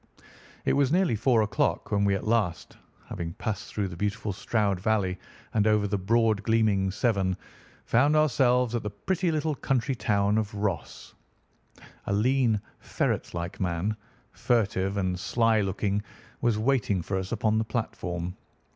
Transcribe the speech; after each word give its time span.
It 0.65 0.73
was 0.73 0.91
nearly 0.91 1.15
four 1.15 1.43
o'clock 1.43 1.91
when 1.91 2.05
we 2.05 2.15
at 2.15 2.25
last, 2.25 2.75
after 3.11 3.23
passing 3.37 3.71
through 3.71 3.87
the 3.89 3.95
beautiful 3.95 4.33
Stroud 4.33 4.79
Valley, 4.79 5.19
and 5.53 5.67
over 5.67 5.87
the 5.87 5.95
broad 5.99 6.41
gleaming 6.41 6.89
Severn, 6.89 7.37
found 7.85 8.15
ourselves 8.15 8.73
at 8.73 8.81
the 8.81 8.89
pretty 8.89 9.31
little 9.31 9.53
country 9.53 9.93
town 9.93 10.39
of 10.39 10.51
Ross. 10.55 11.13
A 12.07 12.13
lean, 12.13 12.59
ferret 12.79 13.35
like 13.35 13.59
man, 13.59 13.95
furtive 14.31 14.97
and 14.97 15.19
sly 15.19 15.61
looking, 15.61 16.01
was 16.41 16.57
waiting 16.57 17.03
for 17.03 17.15
us 17.19 17.31
upon 17.31 17.59
the 17.59 17.63
platform. 17.63 18.35